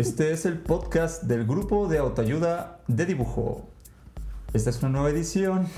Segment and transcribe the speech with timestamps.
[0.00, 3.68] este es el podcast del grupo de autoayuda de dibujo.
[4.54, 5.68] Esta es una nueva edición.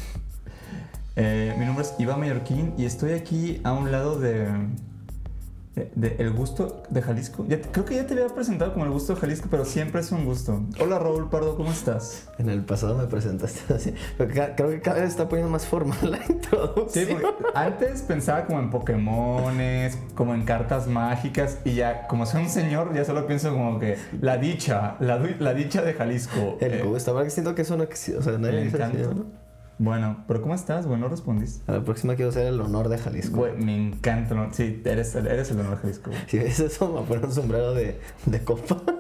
[1.17, 4.47] Eh, mi nombre es Iván Mallorquín y estoy aquí a un lado de,
[5.75, 7.47] de- de El Gusto de Jalisco.
[7.49, 10.13] Ya- creo que ya te había presentado como El Gusto de Jalisco, pero siempre es
[10.13, 10.63] un gusto.
[10.81, 12.29] Hola Raúl Pardo, ¿cómo estás?
[12.39, 13.95] En el pasado me presentaste así.
[14.19, 17.07] Creo que cada vez está poniendo más formal la introducción.
[17.07, 22.43] Sí, porque antes pensaba como en Pokémones, como en cartas mágicas y ya, como soy
[22.43, 26.59] un señor, ya solo pienso como que la dicha, la, la dicha de Jalisco.
[26.61, 27.13] El eh, gusto.
[27.13, 28.19] Ahora que siento que eso no existe.
[28.19, 28.97] O sea, nadie dice así.
[28.99, 29.42] ¿no?
[29.83, 30.87] Bueno, pero ¿cómo estás?
[30.87, 31.69] Bueno, respondiste.
[31.71, 33.39] A la próxima quiero ser el honor de Jalisco.
[33.39, 34.33] Güey, me encanta.
[34.37, 34.53] ¿no?
[34.53, 36.11] Sí, eres, el- eres el honor de Jalisco.
[36.11, 36.23] güey.
[36.29, 38.81] Si ves eso, me poner un sombrero de, de copa.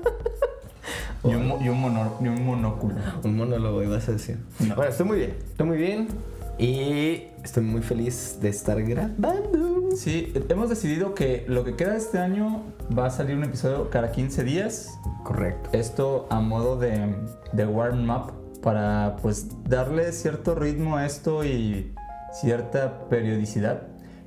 [1.25, 2.97] Y un, mo- y, un monor- y un monóculo.
[3.22, 4.38] un monólogo, ibas a decir.
[4.58, 4.75] No.
[4.75, 5.36] Bueno, estoy muy bien.
[5.50, 6.08] Estoy muy bien.
[6.58, 9.91] Y estoy muy feliz de estar grabando.
[9.97, 12.62] Sí, hemos decidido que lo que queda de este año
[12.98, 14.98] va a salir un episodio cada 15 días.
[15.22, 15.70] Correcto.
[15.72, 17.14] Esto a modo de,
[17.53, 21.94] de warm-up para pues darle cierto ritmo a esto y
[22.32, 23.82] cierta periodicidad.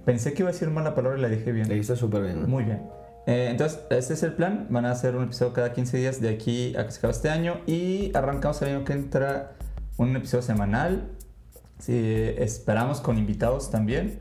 [0.06, 1.68] Pensé que iba a decir mal la palabra y la dije bien.
[1.68, 2.42] Le hice súper bien.
[2.44, 2.48] ¿no?
[2.48, 2.84] Muy bien.
[3.26, 4.68] Eh, entonces, este es el plan.
[4.70, 7.30] Van a hacer un episodio cada 15 días de aquí a que se acabe este
[7.30, 7.56] año.
[7.66, 9.54] Y arrancamos el año que entra
[9.98, 11.08] un episodio semanal.
[11.80, 11.94] Sí,
[12.38, 14.20] esperamos con invitados también.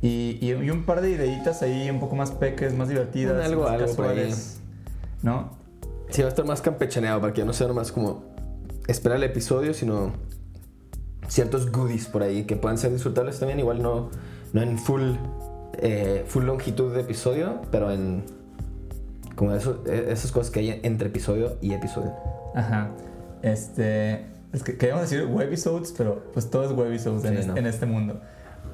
[0.00, 3.34] Y, y- y un par de ideitas ahí un poco más peques, más divertidas.
[3.36, 4.60] Un algo, más algo casuales,
[5.22, 5.58] ¿No?
[6.08, 8.29] Sí, va a estar más campechaneado para que no sea nomás como
[8.90, 10.12] esperar el episodio, sino
[11.28, 13.58] ciertos goodies por ahí que puedan ser disfrutables también.
[13.60, 14.10] Igual no,
[14.52, 15.12] no en full,
[15.78, 18.24] eh, full longitud de episodio, pero en
[19.36, 22.12] como eso- eh, esas cosas que hay entre episodio y episodio.
[22.54, 22.90] Ajá.
[23.42, 24.26] Este.
[24.52, 27.56] Es que queríamos decir webisodes, pero pues todo es webisodes en, Sí, es- no.
[27.56, 28.20] en este mundo.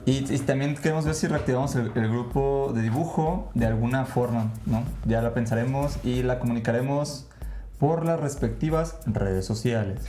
[0.06, 4.52] Y, y también queremos ver si reactivamos el, el grupo de dibujo de alguna forma,
[4.64, 4.82] ¿no?
[5.04, 7.26] Ya la pensaremos y la comunicaremos
[7.78, 10.00] por las respectivas redes sociales.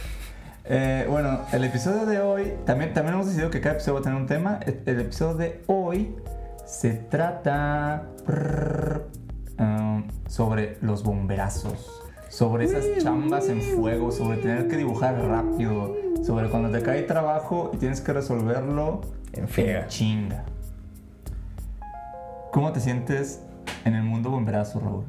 [0.66, 4.04] Eh, bueno, el episodio de hoy, también, también hemos decidido que cada episodio va a
[4.04, 4.60] tener un tema.
[4.66, 6.16] El, el episodio de hoy
[6.66, 9.08] se trata prrr,
[9.60, 16.50] um, sobre los bomberazos, sobre esas chambas en fuego, sobre tener que dibujar rápido, sobre
[16.50, 19.02] cuando te cae trabajo y tienes que resolverlo
[19.32, 19.88] En friega.
[19.88, 20.44] chinga.
[22.52, 23.42] ¿Cómo te sientes
[23.86, 25.06] en el mundo bomberazo, Raúl?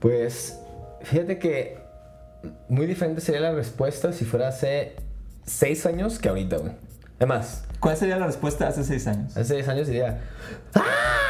[0.00, 0.58] Pues
[1.02, 1.78] fíjate que
[2.68, 4.96] muy diferente sería la respuesta si fuera hace
[5.46, 6.72] seis años que ahorita, güey.
[7.18, 9.36] Además, ¿Cuál sería la respuesta hace seis años?
[9.36, 10.20] hace seis años diría...
[10.74, 10.82] ¡Ah!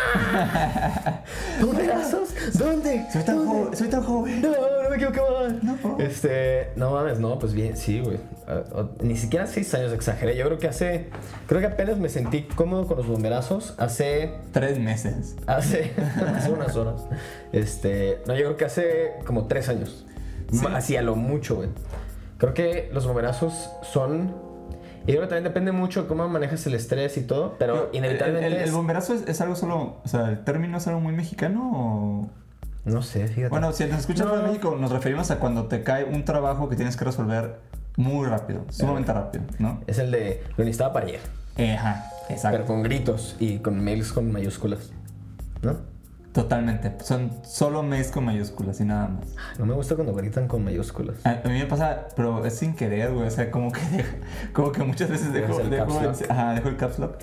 [1.61, 2.29] ¿Bomberazos?
[2.59, 3.07] ¿Dónde?
[3.13, 3.51] Soy tan, ¿Dónde?
[3.53, 4.43] joven, soy tan joven.
[4.43, 5.79] No, no me equivoqué, mamá.
[5.83, 5.99] No.
[5.99, 8.19] Este, no mames, no, pues bien, sí, güey.
[8.47, 8.63] Ah,
[9.03, 10.37] Ni siquiera seis años exageré.
[10.37, 11.11] Yo creo que hace,
[11.47, 15.37] creo que apenas me sentí cómodo con los bomberazos hace, Tres meses.
[15.47, 15.93] hace,
[16.37, 17.03] hace unas horas.
[17.53, 20.07] Este, no, yo creo que hace como tres años.
[20.51, 20.61] Sí.
[20.63, 21.69] Ma- Así a lo mucho, güey.
[22.39, 24.33] Creo que los bomberazos son,
[25.09, 28.63] y creo que también depende mucho de cómo manejas el estrés y todo, pero inevitablemente
[28.63, 29.97] El, bomberazo es, es algo solo.
[30.05, 32.31] O sea, el término es algo muy mexicano o.
[32.85, 33.49] no sé, fíjate.
[33.49, 34.37] Bueno, si nos escuchas No.
[34.37, 37.57] de México, nos referimos a cuando te cae un trabajo que tienes que resolver
[37.97, 39.81] muy rápido, sumamente rápido, ¿no?
[39.89, 41.21] es el de lo necesitaba para ayer.
[41.75, 42.65] Ajá, Pero exacto.
[42.67, 44.93] con gritos y con mails con mayúsculas.
[45.63, 45.77] ¿No?
[46.39, 46.93] Totalmente.
[47.05, 49.35] Son solo mails con mayúsculas y nada más.
[49.59, 51.17] No me gusta cuando gritan con mayúsculas.
[51.27, 53.27] A, a mí me pasa, pero es sin querer, güey.
[53.27, 53.81] O sea, como que,
[54.53, 56.31] como que muchas veces dejo, el dejo, caps lock.
[56.31, 57.17] ajá, dejo el caps lock.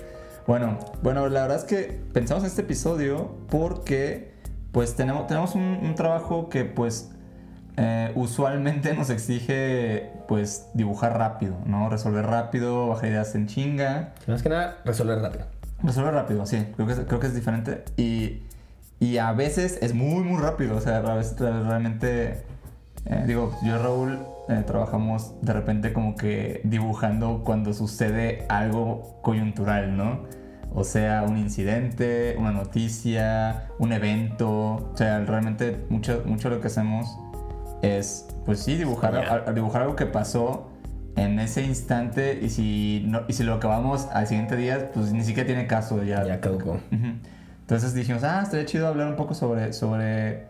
[0.46, 4.34] Bueno, bueno, la verdad es que pensamos en este episodio porque
[4.70, 7.10] pues tenemos, tenemos un, un trabajo que pues
[7.78, 11.88] eh, usualmente nos exige pues dibujar rápido, ¿no?
[11.88, 14.12] Resolver rápido, bajar ideas en chinga.
[14.26, 15.46] Más que nada, resolver rápido.
[15.82, 17.82] Resolver rápido, sí, creo que es, creo que es diferente.
[17.96, 18.42] Y,
[19.00, 20.76] y a veces es muy, muy rápido.
[20.76, 22.42] O sea, a veces re- realmente,
[23.06, 29.18] eh, digo, yo y Raúl eh, trabajamos de repente como que dibujando cuando sucede algo
[29.22, 30.24] coyuntural, ¿no?
[30.74, 34.50] O sea, un incidente, una noticia, un evento.
[34.92, 37.06] O sea, realmente mucho, mucho lo que hacemos
[37.82, 40.70] es, pues sí, dibujar, a- a dibujar algo que pasó
[41.16, 45.24] en ese instante y si, no, y si lo acabamos al siguiente día, pues ni
[45.24, 46.24] siquiera tiene caso ya.
[46.26, 46.72] Ya caducó.
[46.92, 47.06] Ujú.
[47.66, 50.46] Entonces dijimos, ah, estaría chido hablar un poco sobre, sobre,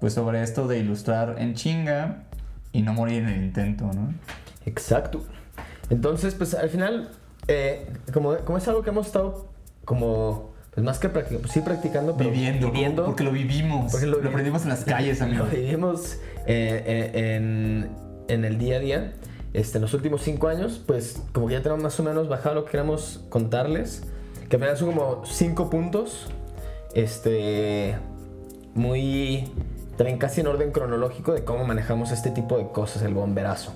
[0.00, 2.24] pues sobre esto de ilustrar en chinga.
[2.72, 4.12] y no morir en el intento, ¿no?
[4.66, 5.24] Exacto.
[5.88, 7.08] Entonces, pues al final,
[7.46, 9.48] eh, como, como es algo que hemos estado
[9.86, 14.06] como, pues más que practicando, pues sí practicando, pero viviendo, viviendo porque lo vivimos, Porque
[14.06, 15.46] lo, lo aprendimos en las calles, amigo.
[15.46, 17.88] Lo vivimos eh, eh, en,
[18.28, 19.12] en el día a día.
[19.54, 22.56] Este, en los últimos cinco años, pues como que ya tenemos más o menos bajado
[22.56, 24.02] lo que queremos contarles.
[24.50, 26.28] Que al final son como cinco puntos.
[27.02, 27.96] Este.
[28.74, 29.44] Muy.
[29.96, 33.72] También casi en orden cronológico de cómo manejamos este tipo de cosas, el bomberazo.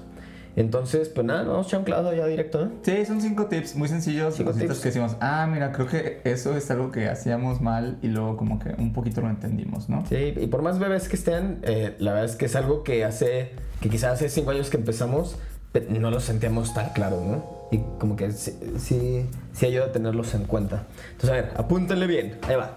[0.54, 2.70] Entonces, pues nada, vamos a echar un clavo ya directo, ¿no?
[2.82, 4.80] Sí, son cinco tips muy sencillos, Cinco cositas tips.
[4.82, 8.58] que decimos, ah, mira, creo que eso es algo que hacíamos mal y luego como
[8.58, 10.04] que un poquito lo entendimos, ¿no?
[10.06, 13.04] Sí, y por más bebés que estén, eh, la verdad es que es algo que
[13.04, 15.36] hace, que quizás hace cinco años que empezamos,
[15.72, 17.44] pe- no lo sentíamos tan claro, ¿no?
[17.72, 19.24] Y como que sí, sí,
[19.54, 20.84] sí ayuda a tenerlos en cuenta.
[21.12, 22.36] Entonces, a ver, apúntenle bien.
[22.46, 22.76] Ahí va.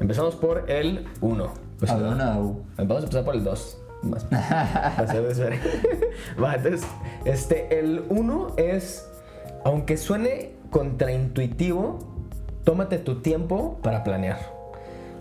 [0.00, 1.52] Empezamos por el 1.
[1.78, 1.90] Pues.
[2.76, 3.78] Vamos a empezar por el 2.
[4.30, 5.58] Para hacer desver-
[6.42, 6.86] Va, entonces,
[7.24, 9.08] este, el 1 es,
[9.64, 11.98] aunque suene contraintuitivo,
[12.64, 14.38] tómate tu tiempo para planear.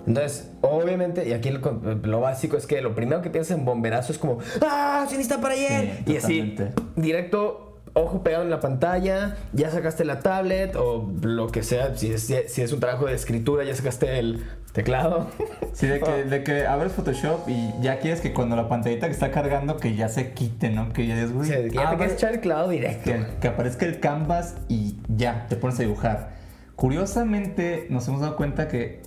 [0.05, 1.59] Entonces, obviamente, y aquí lo,
[2.03, 5.05] lo básico es que lo primero que piensas en bomberazo es como, ¡ah!
[5.09, 6.03] ¡Sí, está para ayer!
[6.05, 6.55] Sí, y así,
[6.97, 12.11] directo, ojo pegado en la pantalla, ya sacaste la tablet o lo que sea, si
[12.11, 14.43] es, si es un trabajo de escritura, ya sacaste el
[14.73, 15.27] teclado.
[15.73, 19.13] Sí, de que, de que abres Photoshop y ya quieres que cuando la pantallita que
[19.13, 20.93] está cargando que ya se quite, ¿no?
[20.93, 23.03] Que ya O güey, que ya te abre- quieres echar el clavo directo.
[23.11, 26.29] que, que aparezca el canvas y ya, te pones a dibujar.
[26.75, 29.01] Curiosamente, nos hemos dado cuenta que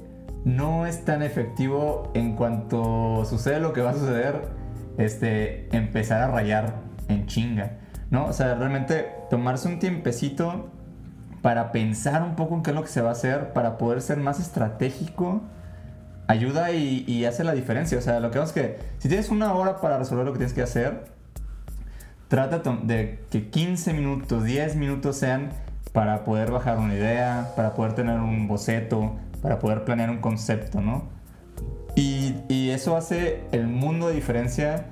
[0.44, 4.48] no es tan efectivo en cuanto sucede lo que va a suceder,
[4.98, 6.74] este, empezar a rayar
[7.08, 7.78] en chinga,
[8.10, 8.26] ¿no?
[8.26, 10.70] O sea, realmente tomarse un tiempecito
[11.42, 14.02] para pensar un poco en qué es lo que se va a hacer, para poder
[14.02, 15.42] ser más estratégico,
[16.26, 17.98] ayuda y, hace la diferencia.
[17.98, 20.38] O sea, lo que vemos es que si tienes una hora para resolver lo que
[20.38, 21.04] tienes que hacer,
[22.28, 25.50] trata de que 15 minutos, 10 minutos sean
[25.92, 30.80] para poder bajar una idea, para poder tener un boceto, para poder planear un concepto,
[30.80, 31.04] ¿no?
[31.94, 34.86] Y eso hace el mundo de diferencia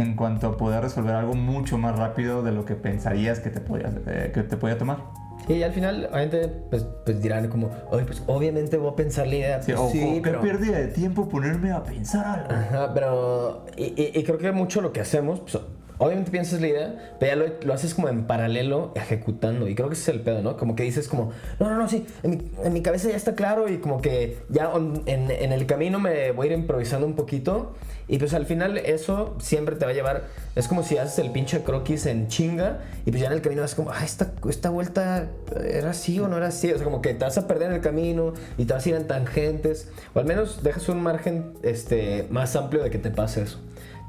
[0.00, 3.60] en cuanto a poder resolver algo mucho más rápido de lo que pensarías que te
[3.60, 4.98] podía, eh, que te podía tomar.
[5.46, 9.26] Sí, y al final, obviamente, pues, pues dirán como, oye, pues obviamente voy a pensar
[9.26, 9.62] la idea.
[9.62, 10.40] Sí, Pues, sí, pero...
[10.40, 12.52] pérdida de tiempo ponerme a pensar algo.
[12.52, 13.64] Ajá, pero...
[13.76, 15.58] Y, y- y creo que mucho lo que hacemos, pues,
[16.00, 19.68] obviamente piensas la idea, pero ya lo, lo haces como en paralelo, ejecutando.
[19.68, 20.56] Y creo que ese es el pedo, ¿no?
[20.56, 21.30] Como que dices como,
[21.60, 24.38] no, no, no, sí, en mi, en mi cabeza ya está claro y como que
[24.48, 27.74] ya on- en, en el camino me voy a ir improvisando un poquito.
[28.08, 30.24] Y pues al final eso siempre te va a llevar,
[30.56, 33.62] es como si haces el pinche croquis en chinga y pues ya en el camino
[33.62, 35.28] es como, ah, esta, esta vuelta
[35.64, 36.72] era así o no era así.
[36.72, 38.88] O sea, como que te vas a perder en el camino y te vas a
[38.88, 39.88] ir en tangentes.
[40.12, 43.60] O al menos dejas un margen este, más amplio de que te pase eso.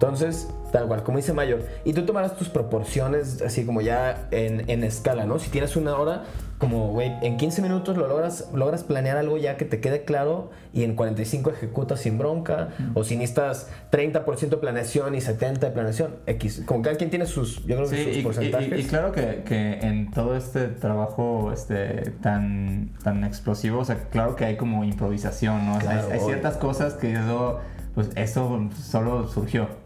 [0.06, 4.68] Entonces, tal cual, como dice Mayo, y tú tomarás tus proporciones así como ya en,
[4.68, 5.38] en escala, ¿no?
[5.38, 6.24] Si tienes una hora,
[6.58, 10.50] como, güey, en 15 minutos lo logras, logras planear algo ya que te quede claro
[10.74, 16.16] y en 45 ejecutas sin bronca, o si necesitas 30% planeación y 70% de planeación,
[16.26, 16.64] X.
[16.66, 18.80] Como cada quien tiene sus, yo creo que Sí, sus y, y- porcentajes.
[18.80, 23.98] y- y claro que, que en todo este trabajo este, tan, tan explosivo, o sea,
[24.10, 25.76] claro que hay como improvisación, ¿no?
[25.78, 27.60] O sea, hay- Claro, hay, ciertas cosas que eso,
[27.94, 29.81] pues eso solo surgió.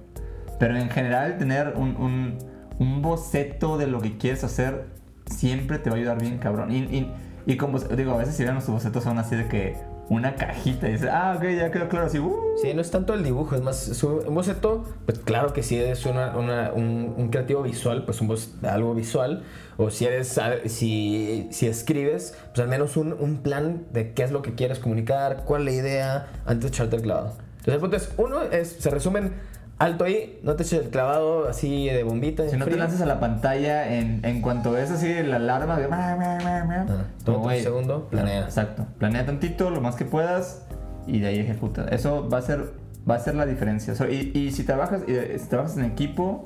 [0.59, 2.37] Pero en general tener un, un,
[2.79, 4.85] un boceto de lo que quieres hacer
[5.25, 6.71] siempre te va a ayudar bien, cabrón.
[6.71, 7.11] Y, y,
[7.45, 9.75] y como digo, a veces si ven nuestros bocetos son así de que
[10.07, 12.35] una cajita y dices, ah, ok, ya quedó claro, así, uh.
[12.61, 16.05] Sí, no es tanto el dibujo, es más, un boceto, pues claro que si eres
[16.05, 19.43] una- una- un, un creativo visual, pues un boc- algo visual,
[19.77, 24.31] o si eres, si, si escribes, pues al menos un, un plan de qué es
[24.31, 27.33] lo que quieres comunicar, cuál es la idea, antes de echarte el clavado.
[27.65, 29.33] Entonces el punto es, uno es, se resumen,
[29.77, 32.47] alto ahí, no te eches el clavado así de bombita.
[32.47, 35.87] Si no te lanzas a la pantalla en, en cuanto ves así la alarma de...
[35.91, 36.85] Ah,
[37.27, 38.41] un güey, segundo, planea.
[38.41, 38.85] Exacto.
[38.97, 40.65] Planea tantito, lo más que puedas
[41.07, 41.85] y de ahí ejecuta.
[41.89, 42.73] Eso va a ser,
[43.09, 43.93] va a ser la diferencia.
[43.93, 46.43] O sea, y, y si trabajas, y si trabajas en equipo,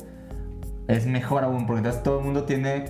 [0.88, 2.86] es mejor aún, porque entonces todo el mundo tiene,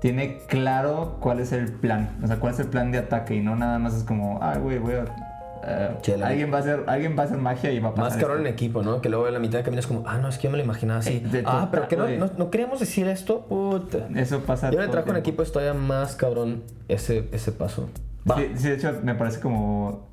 [0.00, 2.18] tiene claro cuál es el plan.
[2.22, 4.58] O sea, cuál es el plan de ataque y no nada más es como, ah,
[4.58, 5.04] güey, voy a...
[5.68, 8.20] eh, alguien, va a hacer, alguien va a hacer magia y va a pasar Más
[8.20, 9.00] cabrón en equipo, ¿no?
[9.00, 10.58] Que luego en la mitad de camino es como, ah, no, es que yo me
[10.58, 11.22] lo imaginaba así.
[11.32, 14.06] Eh, ah, pero que no, no, no queríamos decir esto, puta.
[14.14, 17.88] Eso pasa Yo todo trabajo en equipo es todavía más cabrón ese, ese paso.
[18.36, 20.06] Sí, sí, de hecho me parece como...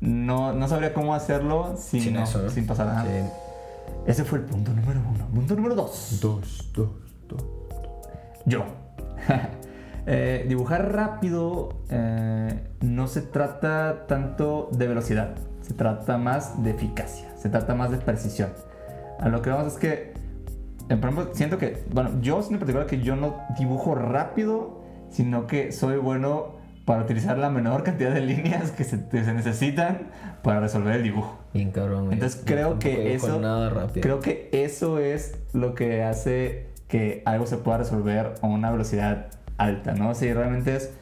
[0.00, 2.50] No, no sabría cómo hacerlo sin, Sin no- eso, ¿no?
[2.50, 3.04] sin pasar nada.
[3.04, 3.30] Sí.
[4.06, 5.26] Ese fue el punto número uno.
[5.26, 6.18] Punto número dos.
[6.22, 6.88] Dos, dos,
[7.28, 7.44] dos.
[8.46, 8.64] Yo.
[10.10, 17.28] Eh, dibujar rápido eh, no se trata tanto de velocidad, se trata más de eficacia,
[17.36, 18.48] se trata más de precisión.
[19.20, 20.14] A lo que vamos es que
[20.88, 25.46] en, por ejemplo, siento que, bueno, yo en particular que yo no dibujo rápido, sino
[25.46, 30.08] que soy bueno para utilizar la menor cantidad de líneas que se, que se necesitan
[30.42, 31.38] para resolver el dibujo.
[31.52, 32.14] Bien cabrón.
[32.14, 37.46] Entonces Yo creo que eso, nada creo que eso es lo que hace que algo
[37.46, 40.14] se pueda resolver a una velocidad alta, ¿no?
[40.14, 40.92] Si realmente es,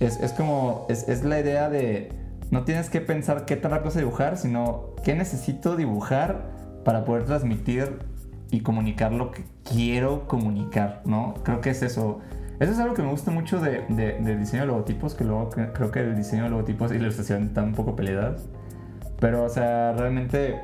[0.00, 2.10] es, es como, es, la idea de,
[2.50, 6.46] no tienes que pensar qué rápido se dibujar, sino qué necesito dibujar
[6.84, 7.98] para poder transmitir
[8.50, 11.34] y comunicar lo que quiero comunicar, ¿no?
[11.44, 12.20] Creo que es eso.
[12.58, 15.50] Eso es algo que me gusta mucho de, de- del diseño de logotipos, que luego
[15.50, 18.46] cre- creo que el diseño de logotipos y la ilustración están un poco peleadas.
[19.20, 20.56] Pero, o sea, realmente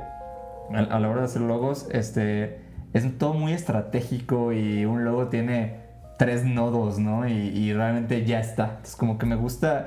[0.75, 2.61] a, a la hora de hacer logos, este,
[2.93, 5.86] es todo muy estratégico y un logo tiene
[6.19, 7.29] tres nodos, ¿no?
[7.29, 8.65] Y, y realmente ya está.
[8.71, 9.87] Entonces, como que me gusta,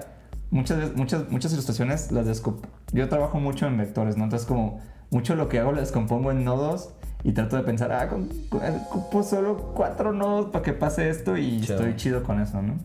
[0.51, 2.65] muchas, veces- muchas, muchas ilustraciones las descomp...
[2.93, 4.23] Yo trabajo mucho en vectores, ¿no?
[4.25, 4.79] Entonces, como
[5.11, 6.93] mucho lo que hago lo descompongo en nodos
[7.23, 11.59] y trato de pensar, ah, con, con- solo cuatro nodos para que pase esto y
[11.61, 11.75] Chido.
[11.75, 12.75] estoy chido con eso, ¿no?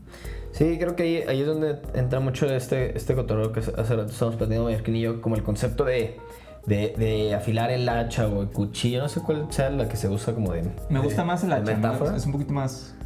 [0.53, 4.07] Sí, creo que ahí, ahí es donde entra mucho este, este cotorreo que hace rato
[4.07, 6.19] estamos platicando Mallorquín y yo, como el concepto de,
[6.67, 10.09] de, de afilar el hacha o el cuchillo, no sé cuál sea la que se
[10.09, 10.63] usa como de...
[10.91, 13.04] Me de- gusta más el de hacha, es un poquito más, Es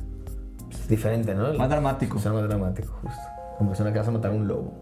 [0.89, 1.53] diferente, ¿no?
[1.55, 2.19] más dramático.
[2.19, 3.21] Suena más dramático, justo.
[3.59, 4.73] Como persona que vas a matar a un lobo.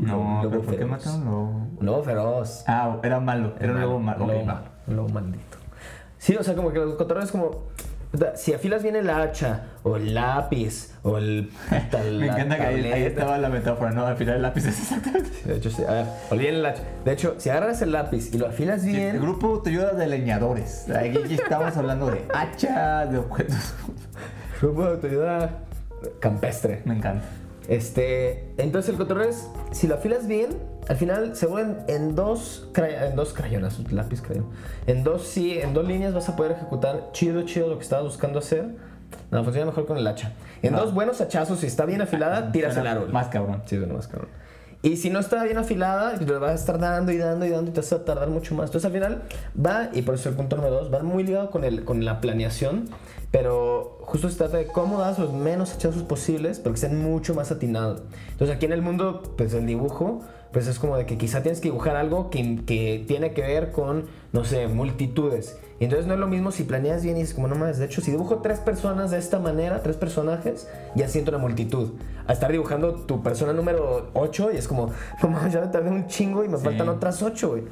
[0.00, 1.66] No, lobo pero ¿por qué mataron un lobo?
[1.80, 2.64] Un lobo feroz.
[2.66, 4.24] Ah, era malo, era un lobo malo.
[4.24, 5.06] Un lobo.
[5.08, 5.58] Un maldito.
[6.18, 7.50] Sí, o sea, como que los cotorreos es como...
[8.36, 11.50] Si afilas bien el hacha, o el lápiz, o el...
[11.90, 14.06] tal- Me encanta que ahí, estaba la metáfora, ¿no?
[14.06, 15.30] Al final el lápiz es exactamente.
[15.44, 15.82] De hecho, sí.
[15.82, 16.82] A ver, olviden el hacha.
[17.04, 19.20] De hecho, si agarras el lápiz y lo afilas El bien...
[19.20, 20.88] grupo te ayuda de leñadores.
[20.90, 23.74] Aquí estamos hablando de hacha, de objetos.
[24.64, 25.50] Grupo de autoridad
[26.20, 26.80] campestre.
[26.86, 27.26] Me encanta.
[27.68, 30.56] Este, entonces el cotorreo es, si lo afilas bien,
[30.88, 34.46] al final se vuelven en dos, en dos crayonas, un lápiz crayón.
[34.86, 38.06] En dos, sí, en dos líneas vas a poder ejecutar chido, chido lo que estabas
[38.06, 38.74] buscando hacer.
[39.30, 40.32] No, funciona mejor con el hacha.
[40.62, 40.80] En Va.
[40.80, 43.12] dos buenos hachazos, si está bien afilada, tiras el árbol.
[43.12, 43.60] Más cabrón.
[43.66, 44.30] Sí, suena más cabrón.
[44.80, 47.70] Y si no está bien afilada, le vas a estar dando y dando y dando
[47.70, 48.66] y te vas a tardar mucho más.
[48.66, 49.22] Entonces al final
[49.58, 52.20] va, y por eso el punto número dos, va muy ligado con, el, con la
[52.20, 52.90] planeación,
[53.34, 57.34] pero justo se trata de cómo das los menos hachazos posibles, pero que sean mucho
[57.34, 58.04] más atinados.
[58.30, 60.20] Entonces aquí en el mundo, pues el dibujo,
[60.52, 63.72] pues es como de que quizá tienes que dibujar algo que, que tiene que ver
[63.72, 65.58] con, no sé, multitudes.
[65.80, 67.86] Y entonces no es lo mismo si planeas bien y dices como no más, de
[67.86, 71.88] hecho si dibujo tres personas de esta manera, tres personajes, ya siento una multitud.
[72.28, 74.92] A estar dibujando tu persona número 8 y es como,
[75.24, 76.64] no mames, ya me tardé un chingo y me Sí.
[76.64, 77.64] faltan otras 8, güey.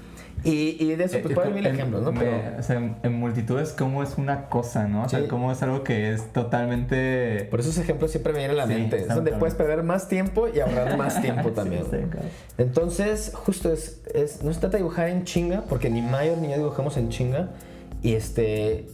[0.44, 2.12] Y, y de eso, pues puede haber mil ejemplos, ¿no?
[2.12, 5.04] me- Pero o sea, en, multitudes, cómo es una cosa, ¿no?
[5.04, 5.26] O sea, Sí.
[5.28, 7.46] cómo es algo que es totalmente.
[7.50, 8.98] por esos ejemplos siempre me vienen a la Sí, mente.
[9.02, 11.84] Es donde puedes perder más tiempo y ahorrar más tiempo también.
[11.84, 12.26] Sí, claro.
[12.58, 16.48] Entonces, justo es, es- no se trata de dibujar en chinga, porque ni Mayor ni
[16.50, 17.50] yo dibujamos en chinga.
[18.02, 18.86] Y este.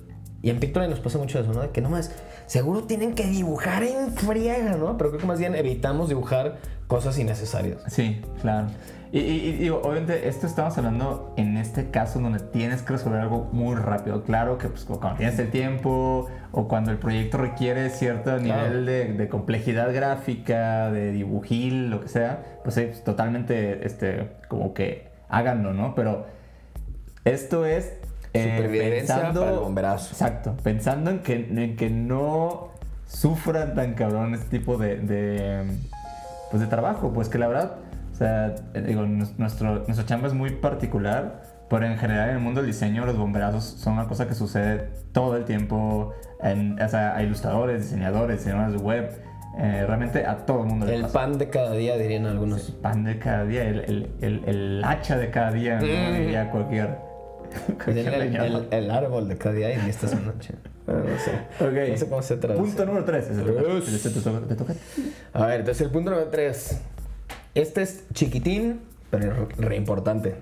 [0.42, 1.62] Y en Pictoline nos pasa mucho eso, ¿no?
[1.62, 2.12] De que nomás,
[2.46, 4.96] seguro tienen que dibujar en friega, ¿no?
[4.96, 7.78] Pero creo que más bien evitamos dibujar cosas innecesarias.
[7.88, 8.68] Sí, claro.
[9.10, 13.20] Y, y- y digo, obviamente, esto estamos hablando en este caso donde tienes que resolver
[13.20, 14.22] algo muy rápido.
[14.22, 18.42] Claro que pues, cuando tienes el tiempo o cuando el proyecto requiere cierto Claro.
[18.42, 24.28] nivel de, de complejidad gráfica, de dibujil, lo que sea, pues sí, pues, totalmente este,
[24.48, 25.94] como que háganlo, ¿no?
[25.94, 26.26] Pero
[27.24, 27.92] esto es.
[28.34, 30.10] eh, Supervivencia para el bomberazo.
[30.12, 32.68] Exacto, pensando en que, en que no
[33.06, 35.62] sufran tan cabrón este tipo de, de,
[36.50, 37.72] pues de trabajo, pues que la verdad,
[38.18, 42.60] sea, eh, digo, nuestro, nuestra chamba es muy particular, pero en general en el mundo
[42.60, 47.14] del diseño los bomberazos son una cosa que sucede todo el tiempo, en, o sea,
[47.16, 49.10] a ilustradores, diseñadores, diseñadores de web,
[49.58, 51.14] eh, realmente a todo el mundo le El pasa.
[51.20, 52.68] pan de cada día, dirían algunos.
[52.68, 55.76] El pan de cada día, el, el, el, el hacha de cada día.
[55.78, 56.16] Mm.
[56.20, 56.96] diría cualquier,
[57.86, 60.54] El, el- árbol de cada día y esta es noche.
[60.86, 61.32] Bueno, no sé.
[61.64, 61.90] Ok.
[61.90, 62.62] No sé cómo se traduce.
[62.62, 63.26] Punto número 3.
[63.26, 64.02] Tres.
[64.02, 64.46] Te toca.
[64.46, 64.72] te toca.
[65.34, 66.80] A ver, entonces el punto número 3.
[67.58, 70.36] Este es chiquitín, pero re importante.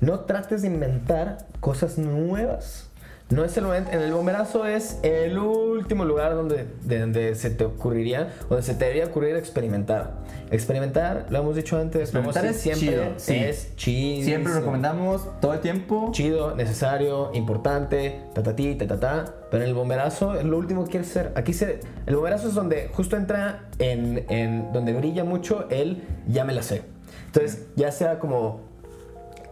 [0.00, 2.85] No trates de inventar cosas nuevas.
[3.28, 3.90] No es el momento.
[3.90, 8.74] En el bomberazo es el último lugar donde, de donde se te ocurriría, donde se
[8.74, 10.18] te debería ocurrir experimentar.
[10.52, 13.34] Experimentar, lo hemos dicho antes, Experimentar es siempre, chido, sí.
[13.34, 14.24] es chido.
[14.24, 16.10] Siempre lo recomendamos todo el tiempo.
[16.12, 19.34] Chido, necesario, importante, tatatí, tatatá.
[19.50, 21.32] Pero en el bomberazo es lo último que quieres ser.
[21.34, 21.80] Aquí se.
[22.06, 26.62] El bomberazo es donde justo entra en, en donde brilla mucho el ya me la
[26.62, 26.82] sé.
[27.26, 28.60] Entonces, ya sea como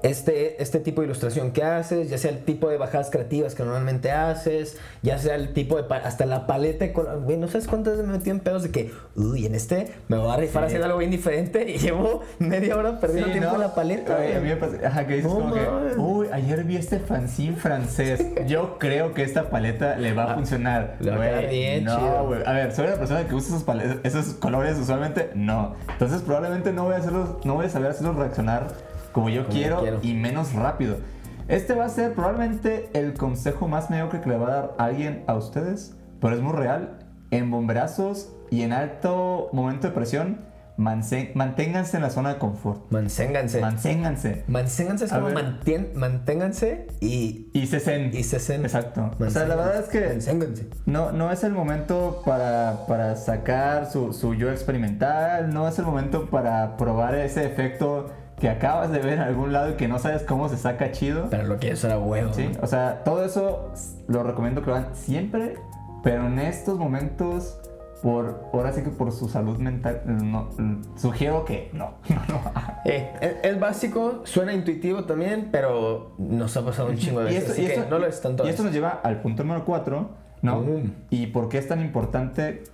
[0.04, 3.62] este, este tipo de ilustración que haces, ya sea el tipo de bajadas creativas que
[3.62, 5.92] normalmente haces, ya sea el tipo de...
[5.94, 7.22] hasta la paleta de color.
[7.22, 10.18] Güey, no sabes cuántas veces me metí en pedos de que, uy, en este me
[10.18, 10.66] voy a rifar Sí.
[10.66, 13.54] haciendo algo bien diferente y llevo media hora perdiendo Sí, tiempo ¿no?
[13.56, 14.16] en la paleta.
[14.18, 14.50] Ay, a mí güey.
[14.50, 15.94] me pasa, ajá, que dices No como que, mames.
[15.96, 18.22] uy, ayer vi este fanzine francés.
[18.46, 20.96] Yo creo que esta paleta le va a funcionar.
[21.00, 22.42] Ah, le va a quedar bien, no, chido.
[22.46, 23.56] A ver, soy una persona que usa
[24.02, 25.76] esos colores usualmente, no.
[25.92, 28.66] Entonces probablemente no voy a hacerlos, no voy a saber hacerlos reaccionar
[29.14, 29.98] como yo Como quiero, quiero.
[30.02, 30.98] y menos rápido.
[31.48, 35.24] Este va a ser probablemente el consejo más mediocre que le va a dar alguien
[35.26, 36.98] a ustedes, pero es muy real.
[37.30, 40.40] En bomberazos y en alto momento de presión,
[40.76, 42.90] manténganse en la zona de confort.
[42.90, 43.60] Mansénganse.
[43.60, 44.44] Manténganse.
[44.48, 48.10] Mansénganse es A como mantien- manténganse y, Y cesen.
[48.14, 48.62] y cesen.
[48.64, 49.10] Exacto.
[49.18, 50.18] O sea, la verdad es que
[50.86, 55.84] no, no es el momento para, para sacar su, su yo experimental, no es el
[55.84, 59.98] momento para probar ese efecto que acabas de ver en algún lado y que no
[59.98, 61.28] sabes cómo se saca chido.
[61.30, 62.32] Pero lo que eso era huevo.
[62.32, 63.72] Sí, o sea, todo eso
[64.08, 65.54] lo recomiendo que lo hagan siempre,
[66.02, 67.58] pero en estos momentos,
[68.02, 70.50] por ahora sí que por su salud mental, no,
[70.96, 71.94] sugiero que no.
[72.86, 77.34] Eh, es, es básico, suena intuitivo también, pero nos ha pasado un chingo de Y
[77.36, 77.42] veces.
[77.48, 78.46] esto, así y que esto- no lo es tanto.
[78.46, 80.10] y esto nos lleva al punto número 4,
[80.42, 80.60] ¿no?
[80.60, 80.92] Mm.
[81.08, 82.64] Y por qué es tan importante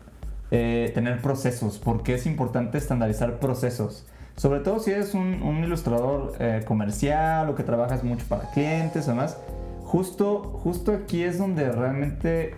[0.50, 4.04] eh, tener procesos, por qué es importante estandarizar procesos.
[4.36, 9.06] Sobre todo si eres un, un ilustrador eh, comercial o que trabajas mucho para clientes
[9.08, 9.36] o más.
[9.84, 12.54] Justo, justo aquí es donde realmente,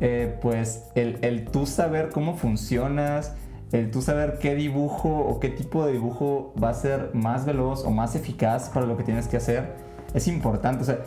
[0.00, 3.34] eh, pues, el, el tú saber cómo funcionas,
[3.72, 7.84] el tú saber qué dibujo o qué tipo de dibujo va a ser más veloz
[7.84, 9.74] o más eficaz para lo que tienes que hacer,
[10.14, 10.82] es importante.
[10.82, 11.00] O sea,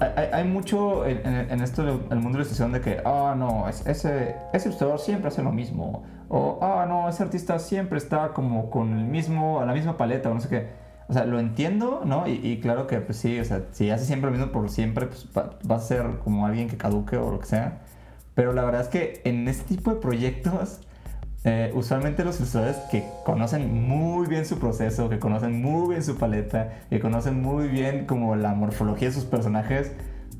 [0.00, 3.34] hay- hay, mucho en, en- esto del el mundo de la ilustración de que, ah,
[3.36, 6.02] no, es- ese, ese ilustrador siempre hace lo mismo.
[6.28, 10.34] O, ah, no, ese artista siempre está como con el mismo, la misma paleta o
[10.34, 10.68] no sé qué.
[11.08, 12.26] O sea, lo entiendo, ¿no?
[12.28, 15.26] Y, claro que, pues sí, o sea, si hace siempre lo mismo por siempre, pues
[15.34, 17.78] va a ser como alguien que caduque o lo que sea.
[18.34, 20.80] Pero la verdad es que en este tipo de proyectos,
[21.44, 26.16] eh, usualmente los ilustradores que conocen muy bien su proceso, que conocen muy bien su
[26.16, 29.92] paleta, que conocen muy bien como la morfología de sus personajes,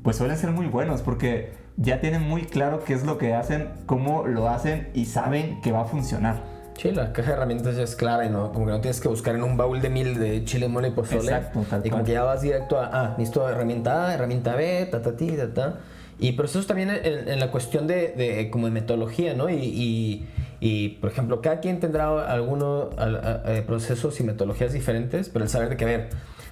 [0.03, 3.69] pues suelen ser muy buenos porque ya tienen muy claro qué es lo que hacen,
[3.85, 6.43] cómo lo hacen y saben que va a funcionar.
[6.77, 9.09] Sí, la caja de herramientas ya es clara y no, como que no tienes que
[9.09, 11.23] buscar en un baúl de mil de chile, mole y pozole.
[11.23, 14.87] Exacto, tal y como que ya vas directo a, ah, necesito herramienta A, herramienta B,
[14.89, 15.79] ta, ta, ti, ta, ta.
[16.19, 19.49] Y procesos también en, en la cuestión de, de como de metodología, ¿no?
[19.49, 20.27] Y, y,
[20.59, 22.89] y, por ejemplo, cada quien tendrá algunos
[23.65, 26.09] procesos y metodologías diferentes, pero el saber de que, a ver,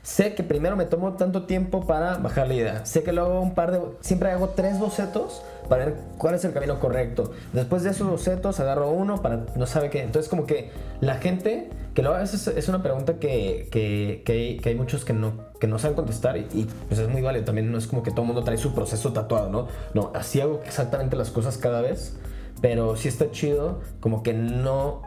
[0.08, 2.86] sé que primero me tomo tanto tiempo para bajar la idea.
[2.86, 3.82] Sé que luego un par de...
[4.00, 7.34] Siempre hago tres bocetos para ver cuál es el camino correcto.
[7.52, 10.02] Después de esos bocetos agarro uno para no sabe qué.
[10.04, 14.60] Entonces como que la gente, que luego a veces es una pregunta que, que, que
[14.64, 17.44] que hay muchos que no, que no saben contestar y, y, pues es muy válido.
[17.44, 19.68] También no es como que todo el mundo trae su proceso tatuado, ¿no?
[19.94, 22.16] No, así hago exactamente las cosas cada vez.
[22.62, 25.02] Pero sí está chido como que no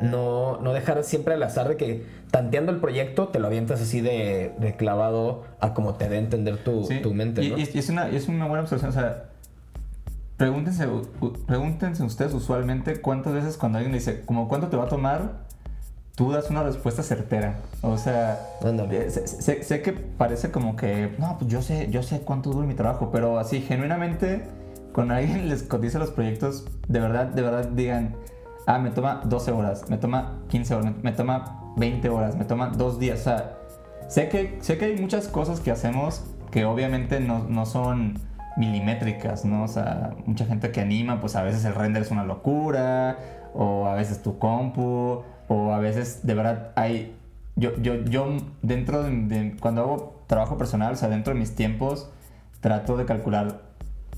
[0.00, 4.00] no, no dejar siempre al azar de que tanteando el proyecto te lo avientas así
[4.00, 7.42] de, de clavado a como te dé a entender tu, Sí, tu mente.
[7.42, 7.58] Y, ¿no?
[7.58, 8.90] y- y es, una, es una buena observación.
[8.90, 9.24] O sea,
[10.36, 10.86] pregúntense,
[11.46, 15.32] pregúntense ustedes usualmente cuántas veces cuando alguien le dice, como cuánto te va a tomar,
[16.14, 17.56] tú das una respuesta certera.
[17.82, 22.04] O sea, eh, sé, sé- sé que parece como que, no, pues yo sé, yo
[22.04, 24.42] sé cuánto dura mi trabajo, pero así, genuinamente,
[24.92, 28.16] cuando alguien les cotiza los proyectos, de verdad, de verdad digan,
[28.66, 32.68] ah, me toma 12 horas, me toma 15 horas, me, toma 20 horas, me toma
[32.68, 33.20] dos días.
[33.20, 33.58] O sea,
[34.08, 38.18] sé que, sé que hay muchas cosas que hacemos que obviamente no, no son
[38.56, 39.64] milimétricas, ¿no?
[39.64, 43.18] O sea, mucha gente que anima, pues a veces el render es una locura,
[43.54, 47.14] o a veces tu compu, o a veces de verdad hay...
[47.56, 51.54] Yo, yo, yo dentro de, de- cuando hago trabajo personal, o sea, dentro de mis
[51.54, 52.10] tiempos,
[52.60, 53.67] trato de calcular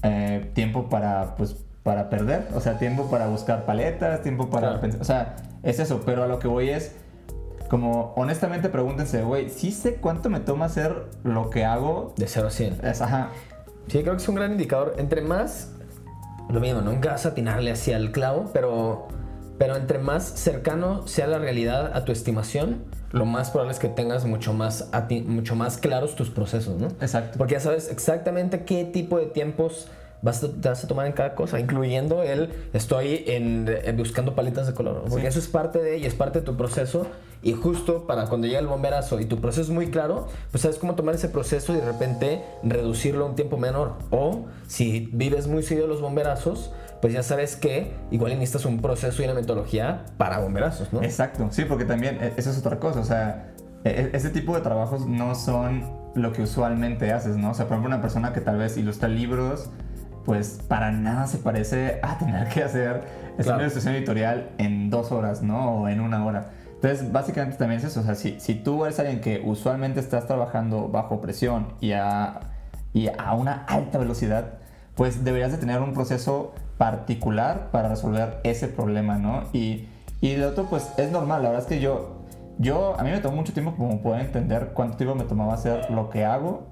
[0.02, 4.80] eh, tiempo para, pues, para perder, o sea, tiempo para buscar paletas, tiempo para Claro.
[4.80, 6.94] pensar, o sea, es eso, pero a lo que voy es,
[7.68, 12.14] como honestamente pregúntense, güey, ¿sí sé cuánto me toma hacer lo que hago?
[12.16, 12.84] De 0 a 100.
[12.84, 13.30] Es, ajá,
[13.88, 14.94] Sí, creo que es un gran indicador.
[14.98, 15.72] Entre más,
[16.48, 19.08] lo mismo, nunca vas a atinarle hacia el clavo, pero,
[19.58, 23.88] pero entre más cercano sea la realidad a tu estimación, lo más probable es que
[23.88, 26.88] tengas mucho más, ati- mucho más claros tus procesos, ¿no?
[27.00, 27.38] exacto.
[27.38, 29.88] Porque ya sabes exactamente qué tipo de tiempos
[30.22, 34.34] vas a, te vas a tomar en cada cosa, incluyendo el estoy en, eh, buscando
[34.34, 35.02] paletas de color.
[35.08, 35.26] Porque Sí.
[35.28, 37.06] eso es parte de y es parte de tu proceso.
[37.42, 40.76] Y justo para cuando llega el bomberazo y tu proceso es muy claro, pues sabes
[40.76, 43.94] cómo tomar ese proceso y de repente reducirlo a un tiempo menor.
[44.10, 49.22] O si vives muy seguido los bomberazos, pues ya sabes que igual necesitas un proceso
[49.22, 51.02] y una metodología para bomberazos, ¿no?
[51.02, 53.52] Exacto, sí, porque también eh, eso es otra cosa, o sea,
[53.84, 57.50] e- ese tipo de trabajos no son lo que usualmente haces, ¿no?
[57.50, 59.70] O sea, por ejemplo, una persona que tal vez ilustra libros,
[60.24, 63.02] pues para nada se parece a tener que hacer
[63.38, 63.60] Claro.
[63.62, 65.70] ilustración editorial en dos horas, ¿no?
[65.82, 66.50] O en una hora.
[66.74, 68.00] Entonces, básicamente también es eso.
[68.00, 72.40] O sea, si, si tú eres alguien que usualmente estás trabajando bajo presión y a,
[72.92, 74.54] y a una alta velocidad,
[74.94, 79.42] pues deberías de tener un proceso particular para resolver ese problema, ¿no?
[79.52, 79.84] Y,
[80.22, 81.42] y lo otro, pues es normal.
[81.42, 82.22] La verdad es que yo,
[82.56, 85.90] yo, a mí me tomó mucho tiempo como poder entender cuánto tiempo me tomaba hacer
[85.90, 86.68] lo que hago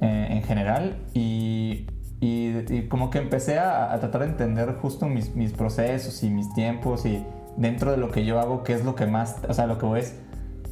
[0.00, 1.88] eh, en general y,
[2.20, 6.30] y, y como que empecé a, a tratar de entender justo mis, mis procesos y
[6.30, 7.26] mis tiempos y
[7.56, 9.86] dentro de lo que yo hago, qué es lo que más, o sea, lo que
[9.86, 10.16] voy es,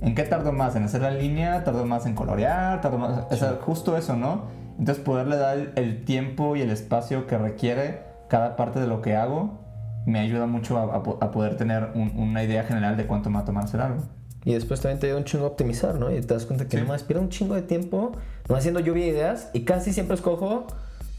[0.02, 0.76] ¿en qué tardo más?
[0.76, 1.64] ¿En hacer la línea?
[1.64, 2.80] ¿Tardo más en colorear?
[2.80, 3.24] ¿Tardo más?
[3.28, 4.42] O sea, justo eso, ¿no?
[4.78, 9.16] Entonces poderle dar el tiempo y el espacio que requiere cada parte de lo que
[9.16, 9.60] hago
[10.06, 13.36] me ayuda mucho a, a a poder tener un- una idea general de cuánto me
[13.36, 14.02] va a tomar hacer algo.
[14.44, 16.10] Y después también te ayuda un chingo a optimizar, ¿no?
[16.12, 16.82] Y te das cuenta que Sí.
[16.84, 18.12] nomás pierdo un chingo de tiempo,
[18.48, 20.66] no haciendo lluvia de ideas y casi siempre escojo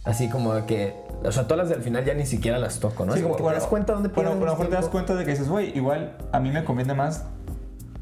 [0.05, 3.11] así como que, o sea, todas las del final ya ni siquiera las toco, ¿no?
[3.11, 4.75] Sí, es como que bueno, te das cuenta dónde Bueno, pero a lo mejor te
[4.75, 7.25] das cuenta de que dices, güey, igual a mí me conviene más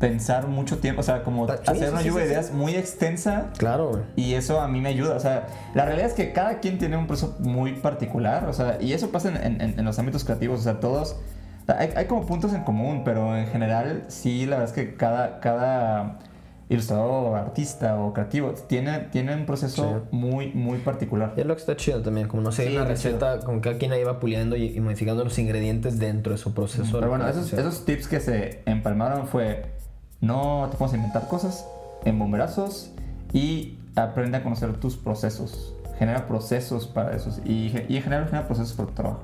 [0.10, 3.89] pensar mucho tiempo, o sea, como Sí, hacer una lluvia de ideas muy extensa Claro,
[3.89, 4.04] güey.
[4.15, 5.15] y eso a mí me ayuda.
[5.15, 8.78] O sea, la realidad es que cada quien tiene un proceso muy particular, o sea,
[8.82, 11.15] y eso pasa en, en- en los ámbitos creativos, o sea, todos.
[11.68, 15.39] hay, hay como puntos en común, pero en general, sí, la verdad es que cada,
[15.39, 16.20] cada
[16.68, 21.34] ilustrador artista o creativo tiene, tiene un proceso muy, muy particular.
[21.38, 23.78] Y es lo que está chido también, como no sé, Sí, una receta, como cada
[23.78, 26.89] quien ahí va puliendo y, y modificando los ingredientes dentro de su proceso.
[27.00, 29.63] Pero bueno, esos, esos tips que se empalmaron fue
[30.26, 31.66] no te pongas a inventar cosas
[32.04, 32.92] en bomberazos
[33.34, 35.74] y aprende a conocer tus procesos.
[35.98, 39.24] Genera procesos para esos y, y en general genera procesos para tu trabajo.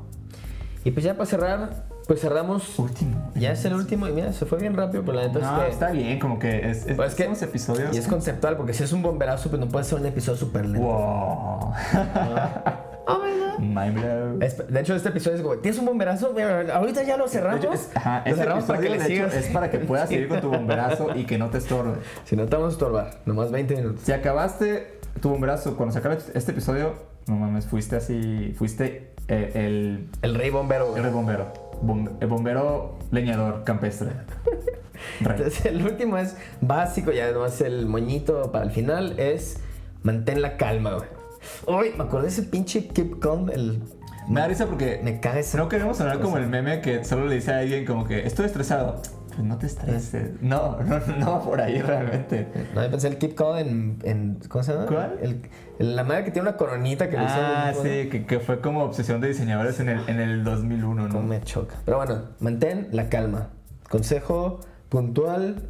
[0.83, 2.79] Y pues ya para cerrar, pues cerramos.
[2.79, 3.29] Último.
[3.35, 5.65] Ya es el último y mira, se fue bien rápido, pero la neta No, es
[5.65, 5.71] que...
[5.71, 7.93] está bien, como que es, es, Pues es que- unos episodios.
[7.93, 10.65] Y es conceptual, porque si es un bomberazo, pues no puede ser un episodio súper
[10.65, 10.87] lento.
[10.87, 11.73] Wow.
[13.07, 14.39] Oh my God.
[14.69, 16.33] De hecho, este episodio es como, ¿tienes un bomberazo?
[16.73, 17.59] Ahorita ya lo cerramos.
[17.63, 19.33] hecho, es- ajá, lo este cerramos para que le sigas.
[19.35, 21.95] es para que puedas seguir con tu bomberazo y que no te estorbe.
[22.25, 24.01] Si no te vamos a estorbar, nomás 20 minutos.
[24.03, 26.93] Si acabaste tu bomberazo cuando se acabe este episodio,
[27.27, 30.95] no mames, fuiste así, fuiste eh, el, El rey bombero.
[30.95, 34.09] el bombero, Bom- el bombero leñador campestre.
[35.21, 35.35] Rey.
[35.37, 39.57] Entonces, el último es básico, ya nomás el moñito para el final es
[40.03, 41.09] mantén la calma, güey.
[41.67, 43.81] Uy, me acordé de ese pinche Keep Calm, el...
[44.27, 47.35] Me da risa porque Me caga no queremos hablar como el meme que solo le
[47.35, 49.01] dice a alguien como que estoy estresado.
[49.29, 50.41] Pues no te estreses.
[50.41, 52.47] No, no, no va por ahí realmente.
[52.75, 54.85] No, yo pensé el Keep Calm en, en- ¿Cómo se llama?
[54.85, 55.17] ¿Cuál?
[55.21, 55.41] El,
[55.79, 58.83] el- la madre que tiene una coronita que le Ah, sí, que, que fue como
[58.83, 61.21] obsesión de diseñadores en el, en el 2001, No ¿no?
[61.23, 61.75] me choca.
[61.85, 63.49] Pero bueno, mantén la calma.
[63.89, 65.63] Consejo puntual.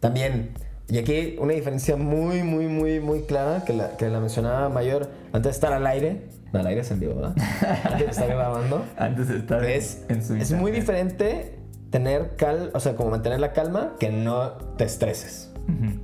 [0.00, 0.50] También,
[0.88, 5.08] y aquí una diferencia muy, muy, muy, muy clara que la, que la mencionaba Mayor
[5.26, 6.28] antes de estar al aire.
[6.52, 7.34] No, al aire es en vivo, ¿verdad?
[7.84, 8.84] antes de estar grabando.
[8.96, 11.58] Antes de estar Es, en su es muy diferente
[11.90, 15.50] tener cal, o sea, como mantener la calma que no te estreses.
[15.64, 15.98] Ujú.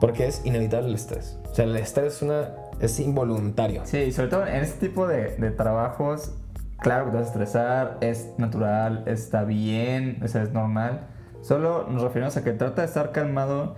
[0.00, 1.38] Porque es inevitable el estrés.
[1.50, 3.82] O sea, el estrés es una es involuntario.
[3.84, 6.32] Sí, y sobre todo en este tipo de, de trabajos,
[6.78, 11.08] claro que te vas a estresar, es natural, está bien, o sea, es normal.
[11.44, 13.76] Solo nos referimos a que trata de estar calmado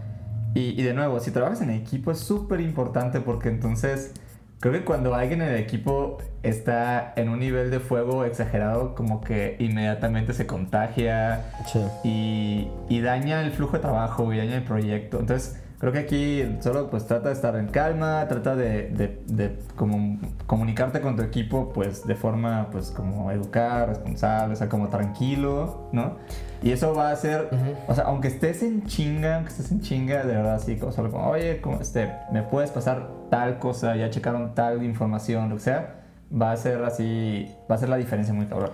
[0.54, 4.14] y, y de nuevo, si trabajas en equipo es súper importante porque entonces
[4.60, 9.20] creo que cuando alguien en el equipo está en un nivel de fuego exagerado, como
[9.20, 11.80] que inmediatamente se contagia Sí.
[12.04, 15.18] y, y daña el flujo de trabajo y daña el proyecto.
[15.18, 19.58] Entonces, creo que aquí solo pues trata de estar en calma, trata de, de, de
[19.74, 24.88] como comunicarte con tu equipo pues de forma pues como educada, responsable, o sea, como
[24.88, 26.16] tranquilo, ¿no?
[26.62, 27.50] Y eso va a hacer,
[27.86, 31.10] o sea, aunque estés en chinga, aunque estés en chinga, de verdad, así, como solo
[31.10, 35.62] como, oye, como este, me puedes pasar tal cosa, ya checaron tal información, lo que
[35.62, 35.96] sea,
[36.32, 38.70] va a ser así, va a ser la diferencia muy cabrón.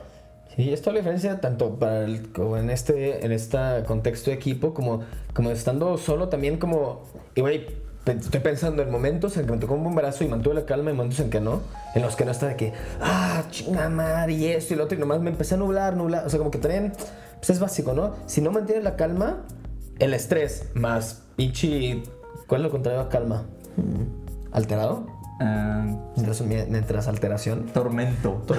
[0.56, 4.74] Sí, esto la diferencia tanto para el, como en este en este contexto de equipo
[4.74, 5.00] como,
[5.32, 7.66] como estando solo también como y güey
[8.04, 10.94] estoy pensando en momentos en que me tocó un bomberazo y mantuve la calma y
[10.94, 11.60] momentos en que no
[11.94, 14.96] en los que no está de que ah chinga madre y esto y lo otro
[14.96, 16.92] y nomás me empecé a nublar nublar o sea como que también
[17.36, 19.44] pues es básico no si no mantienes la calma
[20.00, 22.02] el estrés más pinche
[22.46, 23.46] ¿cuál es lo contrario a calma?
[24.50, 25.06] alterado
[25.42, 25.84] Ah,
[26.14, 28.42] mientras, mientras alteración Tormento.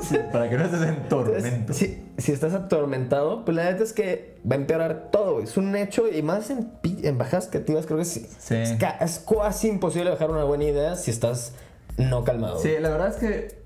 [0.00, 1.46] Sí, para que no estés en tormento.
[1.46, 5.34] Entonces, si, si estás atormentado, pues la neta es que va a empeorar todo.
[5.34, 5.44] güey.
[5.44, 6.70] Es un hecho y más en,
[7.02, 8.26] en bajas creativas creo que sí.
[8.38, 8.54] Sí.
[8.56, 11.52] Es, ca- es casi imposible dejar una buena idea si estás
[11.96, 12.58] no calmado.
[12.58, 13.64] Sí, la verdad es que.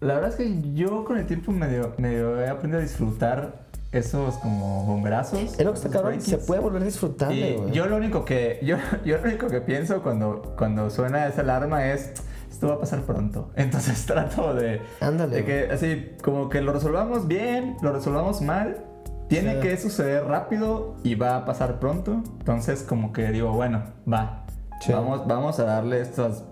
[0.00, 4.34] La verdad es que yo con el tiempo medio, medio he aprendido a disfrutar esos
[4.36, 5.38] como bomberazos.
[5.38, 7.70] Es lo que está cabrón, se puede volver disfrutable, Y güey.
[7.72, 11.86] yo lo único que yo, yo lo único que pienso cuando, cuando suena esa alarma
[11.92, 12.14] es
[12.62, 13.50] esto va a pasar pronto.
[13.56, 18.84] Entonces trato de, Ándale, de que así como que lo resolvamos bien, lo resolvamos mal.
[19.28, 19.60] Tiene Sí.
[19.60, 22.22] que suceder rápido y va a pasar pronto.
[22.38, 24.44] Entonces como que digo, bueno, va.
[24.80, 24.92] Sí.
[24.92, 26.44] Vamos, vamos a darle estas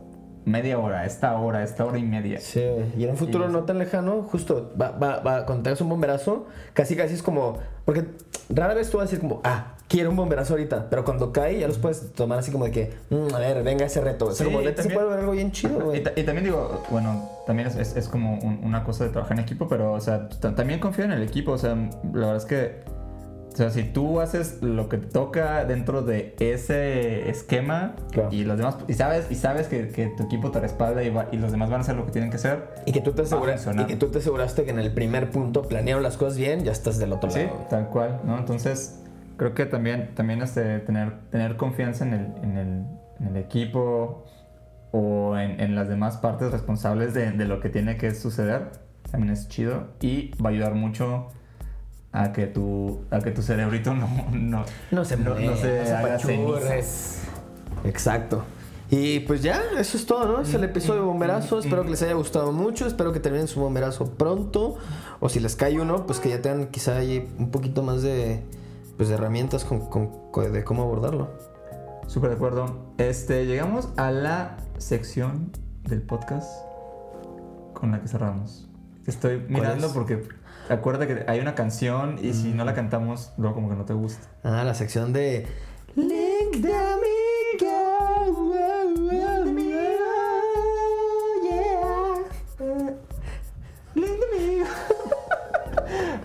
[0.44, 2.40] media hora, esta hora, esta hora y media.
[2.40, 2.62] Sí,
[2.96, 5.88] y en un futuro Y- no tan lejano, justo, va, va, va, cuando tengas un
[5.88, 8.05] bomberazo, casi casi es como, porque
[8.48, 11.59] rara vez tú vas a decir como, ah, quiero un bomberazo ahorita, pero cuando cae
[11.59, 14.31] ya los puedes tomar así como de que, "Mm, a ver, venga ese reto.
[14.33, 16.03] Sí, como neta se también- puede ver algo bien chido, Y, güey.
[16.03, 19.37] ta- y también digo, bueno, también es, es- es como un- una cosa de trabajar
[19.38, 22.37] en equipo, pero, o sea, ta- también confío en el equipo, o sea, la verdad
[22.37, 22.83] es que,
[23.52, 28.28] o sea, si tú haces lo que toca dentro de ese esquema Claro.
[28.32, 31.26] y los demás, y sabes, y sabes que, que tu equipo te respalda y, va-
[31.32, 33.22] y los demás van a hacer lo que tienen que hacer, Y que, tú te
[33.22, 33.84] va a asegura- funcionar.
[33.84, 36.72] y que tú te aseguraste que en el primer punto planearon las cosas bien, ya
[36.72, 37.66] estás del otro sí, lado.
[37.68, 38.38] tal cual, ¿no?
[38.38, 39.00] Entonces,
[39.36, 42.84] creo que también, también este, tener, tener confianza en el, en el,
[43.20, 44.24] en el equipo
[44.92, 48.70] o en, en las demás partes responsables de, de lo que tiene que suceder
[49.10, 51.28] también es chido y va a ayudar mucho
[52.12, 55.57] a que tu, a que tu cerebrito no, no, No se no, no se no
[55.57, 56.61] se haga apachurre.
[56.61, 57.23] cenizas.
[57.85, 58.44] Exacto.
[58.92, 60.40] Y pues ya, eso es todo, ¿no?
[60.42, 61.61] Es el episodio de bomberazo.
[61.61, 62.87] Espero que les haya gustado mucho.
[62.88, 64.79] Espero que terminen su bomberazo pronto.
[65.20, 68.42] O si les cae uno, pues que ya tengan quizá ahí un poquito más de,
[68.96, 71.31] pues, de herramientas con, con- con- de cómo abordarlo.
[72.09, 72.77] Súper de acuerdo.
[72.99, 75.53] Este, llegamos a la sección
[75.85, 76.51] del podcast
[77.75, 78.68] con la que cerramos.
[79.07, 79.92] Estoy mirando es?
[79.92, 80.20] porque
[80.70, 83.92] acuérdate que hay una canción y si no la cantamos, luego como que no te
[83.92, 84.28] gusta.
[84.42, 85.46] Ah, la sección de
[85.96, 87.11] Link de amigo.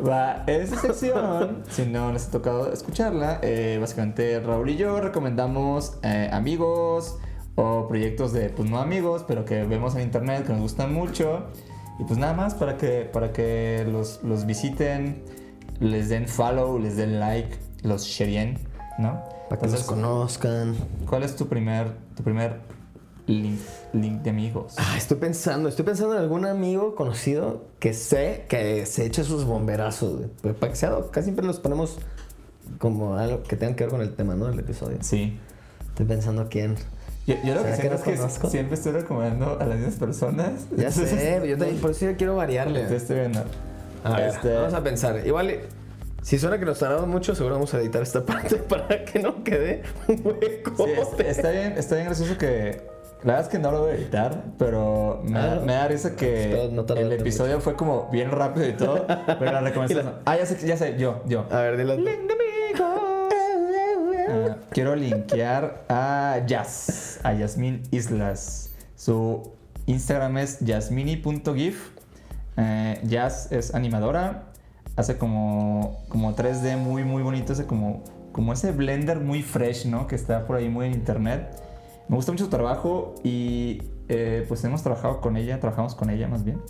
[0.07, 5.97] Va, esa sección, si no les ha tocado escucharla, eh, básicamente Raúl y yo recomendamos
[6.03, 7.17] eh, amigos
[7.55, 11.47] o proyectos de, pues no amigos, pero que vemos en internet que nos gustan mucho.
[11.99, 15.23] Y pues nada más para que, para que los, los visiten,
[15.79, 18.57] les den follow, les den like, los shareen,
[18.99, 19.23] ¿no?
[19.49, 20.75] Para que los conozcan.
[21.07, 22.61] ¿cuál es tu primer, tu primer
[23.27, 23.59] link,
[23.93, 24.73] link de amigos?
[24.77, 29.45] Ah, estoy pensando, estoy pensando en algún amigo conocido que sé que se eche sus
[29.45, 30.29] bomberazos, güey.
[30.41, 31.97] Pero para que sea, casi siempre los ponemos
[32.79, 34.47] como algo que tenga que ver con el tema, ¿no?
[34.47, 34.97] Del episodio.
[35.01, 35.39] Sí.
[35.87, 36.75] Estoy pensando quién.
[37.27, 40.51] Yo, yo lo que ¿Será que siento que siempre estoy recomendando a las mismas personas.
[40.77, 42.83] Ya sé, Entonces, yo también, por eso yo quiero variarle.
[42.83, 43.43] Te estoy viendo.
[44.03, 45.25] A ver, Este, vamos a pensar.
[45.25, 45.61] Igual,
[46.21, 49.43] si suena que nos tardamos mucho, seguro vamos a editar esta parte para que no
[49.43, 50.73] quede un hueco.
[50.85, 52.93] sí, es- está, bien, está bien gracioso que.
[53.23, 55.87] La verdad es que no lo voy a editar, pero me, da- Ah, me da
[55.87, 60.19] risa que no el episodio fue como bien rápido y todo, pero la recomendación.
[60.25, 61.47] Ah, ya sé, ya sé, yo, yo.
[61.49, 61.95] A ver, dile.
[64.27, 68.71] Ah, quiero linkear a Jazz, a Yasmin Islas.
[68.95, 69.51] Su
[69.85, 71.91] Instagram es yasmini.gif.
[72.57, 74.51] Eh, Jazz es animadora.
[74.95, 77.53] Hace como, como 3D muy, muy bonito.
[77.53, 80.07] Hace como, como ese blender muy fresh, ¿no?
[80.07, 81.61] Que está por ahí muy en internet.
[82.07, 86.27] Me gusta mucho su trabajo y eh, pues hemos trabajado con ella, trabajamos con ella
[86.27, 86.61] más bien.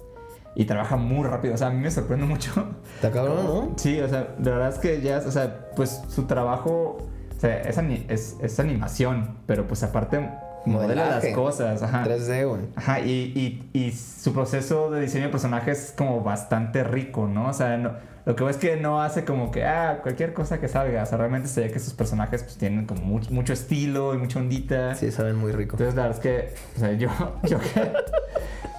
[0.55, 2.51] Y trabaja muy rápido, o sea, a mí me sorprende mucho.
[2.95, 3.73] Está cabrón, ¿no?
[3.75, 6.97] Sí, o sea, de verdad es que ya, o sea, pues su trabajo,
[7.45, 10.29] sea, es, ani- es, es animación, pero pues aparte
[10.65, 12.03] modela las cosas, ajá.
[12.05, 12.61] 3D, güey.
[12.75, 17.49] Ajá, y, y, y su proceso de diseño de personajes es como bastante rico, ¿no?
[17.49, 17.93] O sea, no-
[18.25, 21.03] lo que veo es que no hace como que, ah, cualquier cosa que salga.
[21.03, 24.17] O sea, realmente se ve que sus personajes pues tienen como mucho, mucho estilo y
[24.17, 24.95] mucha ondita.
[24.95, 25.73] Sí, saben muy rico.
[25.75, 27.09] Entonces, la verdad es que, o sea, yo,
[27.43, 27.91] yo que,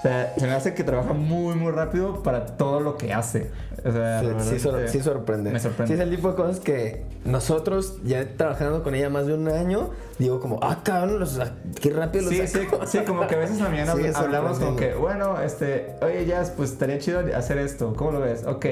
[0.09, 3.51] sea, se me hace que trabaja muy, muy rápido para todo lo que hace.
[3.85, 5.51] O sea, Sí, la verdad sí es sor- que sí sorprende.
[5.51, 5.89] Me sorprende.
[5.95, 9.49] Sí, es el tipo de cosas que nosotros, ya trabajando con ella más de un
[9.49, 11.39] año, digo como, ah, cabrón, los,
[11.81, 12.87] qué rápido los Sí, sí, sacó".
[12.87, 16.73] sí, como que a veces mañana Sí, hablamos como que, bueno, este, oye, ya, pues
[16.73, 18.45] estaría chido hacer esto, ¿cómo lo ves?
[18.47, 18.67] Ok.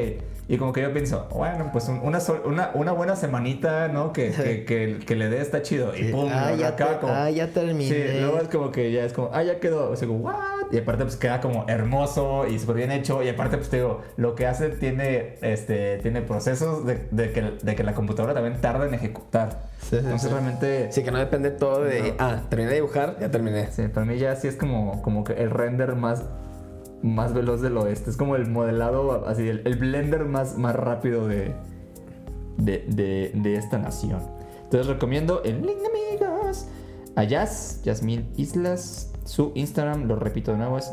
[0.46, 4.12] Y como que yo pienso, bueno, pues un- una, sol- una, una buena semanita, ¿no?
[4.12, 5.96] Que, que, que, que le dé está chido.
[5.96, 7.88] Y pum, Ah, ya acaba te- como- ah, ya terminé.
[7.88, 9.90] Sí, luego es como que ya es como, ah, ya quedó.
[9.90, 10.34] O sea, como, what?
[10.70, 13.22] Y aparte, pues queda como hermoso y súper bien hecho.
[13.22, 17.40] Y aparte, pues te digo, lo que hace tiene, este, tiene procesos de, de que,
[17.62, 19.68] de que la computadora también tarda en ejecutar.
[19.80, 20.92] Sí, Entonces, realmente.
[20.92, 22.14] Sí, que no depende todo de, No.
[22.18, 23.68] ah, terminé de dibujar, ya terminé.
[23.72, 26.24] Sí, para mí ya sí es como, como que el render más,
[27.02, 28.10] más veloz del oeste.
[28.10, 31.54] Es como el modelado, así, el, el blender más, más rápido de,
[32.58, 34.20] de, de, de esta nación.
[34.64, 35.86] Entonces recomiendo el link de
[36.26, 36.66] amigos
[37.16, 39.10] a Jazz, Yasmin Islas.
[39.24, 40.90] Su Instagram, lo repito de nuevo, es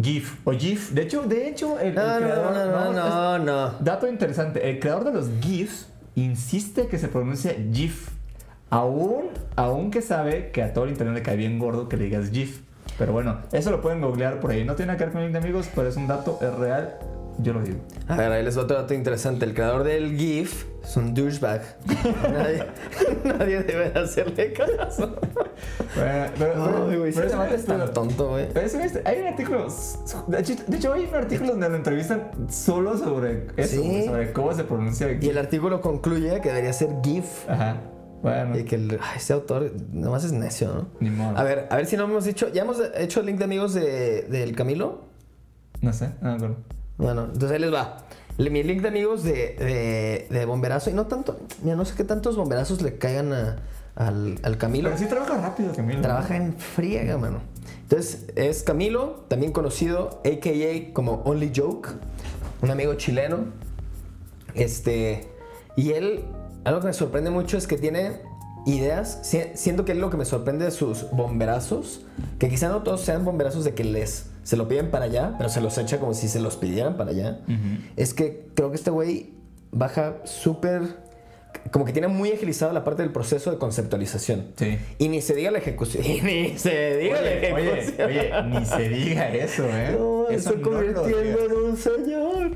[0.00, 0.90] GIF o GIF.
[0.92, 2.52] De hecho, de hecho, el, No, no, creador.
[2.54, 3.74] no, no, no, no.
[3.80, 8.10] Dato interesante: el creador de los GIFs insiste que se pronuncia GIF.
[8.70, 9.24] Aún,
[9.56, 12.30] aún que sabe que a todo el internet le cae bien gordo que le digas
[12.30, 12.60] GIF.
[12.98, 14.64] Pero bueno, eso lo pueden googlear por ahí.
[14.64, 16.96] No tiene nada que ver con link de amigos, pero es un dato, es real.
[17.38, 17.78] Yo lo digo.
[18.06, 19.46] A ver, ahí les va otro dato interesante.
[19.46, 21.62] El creador del GIF es un douchebag.
[22.32, 22.66] nadie,
[23.24, 25.16] nadie debe de hacerle caso.
[25.96, 28.48] Bueno, pero, Ay, güey, pero es tan estudio- tonto, güey.
[28.52, 29.66] Pero es un hay un artículo.
[30.26, 30.40] De
[30.76, 34.04] hecho, hay un artículo donde lo entrevistan solo sobre eso, Sí.
[34.04, 35.10] sobre cómo se pronuncia.
[35.18, 37.48] Y el artículo concluye que debería ser GIF.
[37.48, 37.76] Ajá.
[38.22, 40.88] Bueno, Y que el, ay, ese autor nomás es necio, ¿no?
[41.00, 41.36] ni modo.
[41.38, 42.48] A ver, a ver si no hemos dicho.
[42.52, 45.04] ¿Ya hemos hecho el link de amigos de, del Camilo?
[45.80, 46.56] No sé, no me acuerdo.
[46.98, 47.96] Bueno, entonces ahí les va.
[48.38, 50.90] Mi link de amigos de, de, de bomberazo.
[50.90, 51.38] Y no tanto.
[51.62, 53.56] Mira, no sé qué tantos bomberazos le caigan a-
[53.96, 54.88] al, al Camilo.
[54.90, 56.00] Pero sí trabaja rápido, Camilo.
[56.02, 57.40] Trabaja en friega, mano.
[57.82, 60.92] Entonces, es Camilo, también conocido, a.k.a.
[60.94, 61.88] como Only Joke,
[62.62, 63.38] un amigo chileno.
[64.54, 65.28] Este,
[65.76, 66.24] y él,
[66.64, 68.20] algo que me sorprende mucho es que tiene
[68.66, 69.20] ideas.
[69.22, 72.02] Si- Siento que es lo que me sorprende de sus bomberazos,
[72.38, 75.48] que quizá no todos sean bomberazos de que les se lo piden para allá, pero
[75.50, 77.40] se los echa como si se los pidieran para allá.
[77.96, 79.34] Es que creo que este güey
[79.70, 81.09] baja súper.
[81.70, 84.46] Como que tiene muy agilizado la parte del proceso de conceptualización.
[84.56, 84.78] Sí.
[84.98, 86.04] Y ni se diga la ejecución.
[86.06, 88.08] Y ni se diga la Oye, oye, ejecución.
[88.08, 89.96] oye, ni se diga eso, ¿eh?
[89.98, 92.50] No, eso estoy convirtiendo en un señor.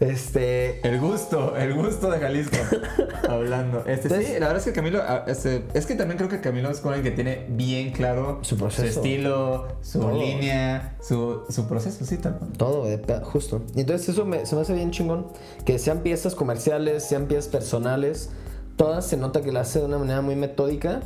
[0.00, 0.86] Este.
[0.86, 2.56] El gusto, el gusto de Jalisco.
[3.28, 3.82] Hablando.
[3.86, 6.70] Este, sí, la verdad es que Camilo, ah, este, es que también creo que Camilo
[6.70, 8.86] es con el que tiene bien claro Su proceso.
[9.00, 10.18] estilo, su Todo.
[10.18, 12.38] línea, su, su proceso, sí, tal.
[12.56, 12.86] Todo,
[13.24, 13.62] justo.
[13.74, 15.26] Entonces eso me- se me hace bien chingón.
[15.64, 18.30] Que sean piezas comerciales, sean piezas personales.
[18.76, 21.00] Todas se nota que las hace de una manera muy metódica.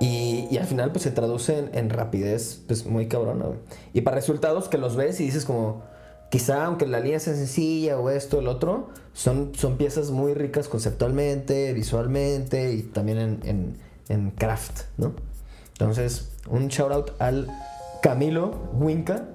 [0.00, 3.58] Y, y al final pues se traduce en, en rapidez pues muy cabrona, güey.
[3.94, 5.82] Y para resultados que los ves y dices como...
[6.28, 10.66] Quizá aunque la línea sea sencilla o esto, el otro, son, son piezas muy ricas
[10.66, 13.76] conceptualmente, visualmente y también en, en,
[14.08, 15.14] en craft, ¿no?
[15.68, 17.46] Entonces, un shout out al
[18.02, 19.28] Camilo Winca,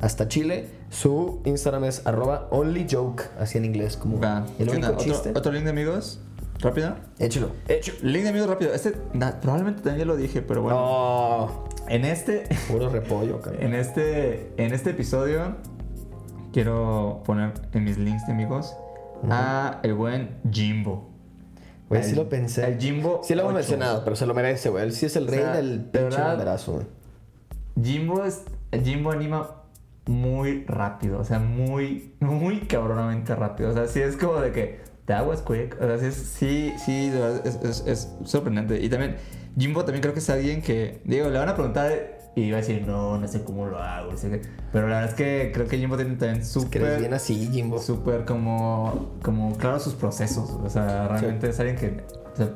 [0.00, 0.68] hasta Chile.
[0.88, 4.46] Su Instagram es arroba onlyjoke, así en inglés, como Va.
[4.60, 5.30] el ¿Qué único chiste.
[5.30, 6.20] ¿Otro, otro link de amigos?
[6.60, 6.96] ¿Rápido?
[7.18, 7.50] Échalo.
[7.68, 7.98] Échalo.
[8.02, 8.72] Link de amigos rápido.
[8.72, 10.78] Este na- probablemente también lo dije, pero bueno.
[10.78, 11.64] No.
[11.88, 12.44] En este.
[12.68, 13.62] Puro repollo, cabrón.
[13.62, 15.56] En este, en este episodio
[16.52, 18.74] quiero poner en mis links de amigos
[19.30, 21.10] a el buen Jimbo.
[21.88, 22.66] Güey, sí lo pensé.
[22.66, 23.20] El Jimbo.
[23.22, 23.58] Sí lo hemos 8.
[23.58, 24.84] mencionado, pero se lo merece, güey.
[24.84, 26.86] Él sí es el O rey sea, del de pinche güey.
[27.82, 28.42] Jimbo es.
[28.82, 29.62] Jimbo anima
[30.06, 31.20] muy rápido.
[31.20, 33.70] O sea, muy, muy cabronamente rápido.
[33.70, 34.80] O sea, sí es como de que.
[35.06, 35.76] That was quick.
[35.80, 38.80] O sea, sí, sí, sí, de es, es- es sorprendente.
[38.82, 39.16] Y también,
[39.58, 41.00] Jimbo también creo que es alguien que.
[41.04, 42.16] Digo, le van a preguntar.
[42.38, 44.10] Y va a decir, no, no sé cómo lo hago.
[44.12, 44.42] no sé qué.
[44.70, 46.98] Pero la verdad es que creo que Jimbo tiene también Es que súper.
[47.00, 47.78] bien así, Jimbo.
[47.78, 50.50] súper como, como claro sus procesos.
[50.50, 52.50] O sea, realmente es alguien que o sea,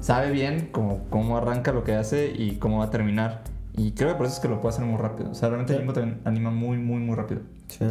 [0.00, 3.42] sabe bien cómo, cómo arranca lo que hace y cómo va a terminar.
[3.76, 5.30] Y creo que por eso es que lo puede hacer muy rápido.
[5.32, 5.78] O sea, realmente Sí.
[5.80, 7.40] Jimbo también anima muy, muy, muy rápido.
[7.66, 7.84] Sí.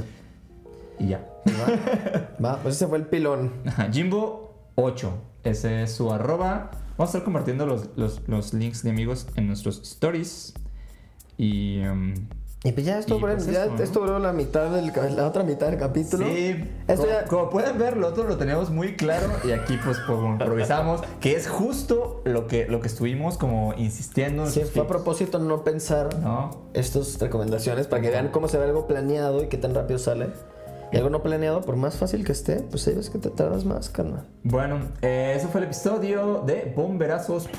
[0.99, 1.25] Y ya.
[1.47, 3.51] Va, va, pues ese fue el pilón.
[3.65, 5.12] Ajá, Jimbo 8.
[5.43, 6.71] Ese es su arroba.
[6.97, 10.53] Vamos a estar compartiendo los, los, los links de amigos en nuestros stories.
[11.38, 11.81] Y.
[11.86, 12.13] um,
[12.63, 15.67] Y pues ya esto, pues ya eso, esto duró la mitad del la otra mitad
[15.69, 16.25] del capítulo.
[16.25, 19.77] Sí, Esto como, ya- como pueden ver, lo otro lo tenemos muy claro y aquí
[19.84, 24.45] pues como improvisamos, que es justo lo que, lo que estuvimos como insistiendo.
[24.45, 26.69] en Sí, fue a tips, propósito no pensar ¿No?
[26.73, 30.29] estas recomendaciones para que vean cómo se ve algo planeado y qué tan rápido sale.
[30.95, 33.65] Y algo no planeado, por más fácil que esté, pues ahí ves que te tardas
[33.65, 34.25] más, carnal.
[34.43, 37.49] Bueno, eh, eso fue el episodio de Bomberazos.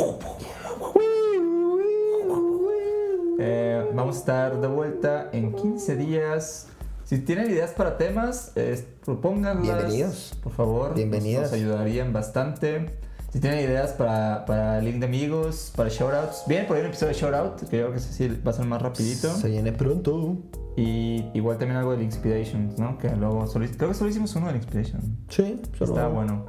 [3.39, 6.69] Eh, vamos a estar de vuelta en 15 días.
[7.05, 9.63] Si tienen ideas para temas, eh, propónganlas.
[9.63, 10.39] Bienvenidos.
[10.43, 10.95] Por favor.
[10.95, 11.43] Bienvenidas.
[11.43, 13.06] Nos ayudarían bastante.
[13.37, 16.45] Si tienen ideas para, para link de amigos, para shoutouts.
[16.47, 18.65] Bien, por ahí un episodio de shoutout, que yo creo que sí va a ser
[18.65, 19.29] más rapidito.
[19.35, 20.39] Se viene pronto.
[20.75, 22.97] Y igual también algo de Inspirations, ¿no?
[22.97, 25.03] Que luego solo, creo que solo hicimos uno de Inspiration.
[25.29, 26.47] Sí, solo- Está bueno.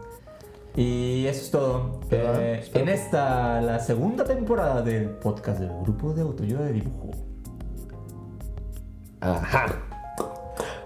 [0.78, 2.00] Y eso es todo.
[2.10, 7.12] Eh, en esta, la segunda temporada del podcast del grupo de autoayuda de dibujo.
[9.20, 9.66] Ajá.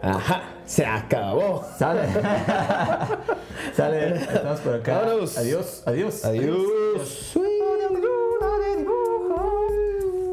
[0.01, 0.41] Ajá.
[0.71, 1.65] Se acabó.
[1.77, 2.07] Sale.
[3.75, 4.15] Sale.
[4.15, 4.99] Estamos por acá.
[4.99, 5.37] Vámonos.
[5.37, 5.83] Adiós.
[5.85, 6.23] Adiós.
[6.23, 7.35] Adiós.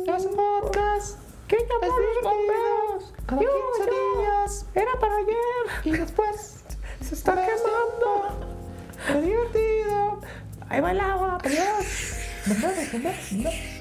[0.07, 1.18] Es un podcast
[1.49, 3.14] que los bomberos.
[3.26, 3.51] Cada 15
[3.91, 4.66] días.
[4.76, 5.36] Era para ayer.
[5.82, 6.61] Y después
[7.01, 8.39] se está quemando.
[9.09, 10.20] Qué divertido.
[10.68, 11.39] Ahí va el agua.
[11.43, 12.14] Adiós.
[12.47, 13.78] Nos vemos, nos vemos,